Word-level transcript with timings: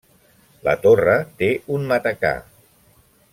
La 0.67 0.73
torre 0.85 1.13
té 1.41 1.49
un 1.77 1.85
matacà. 1.93 2.33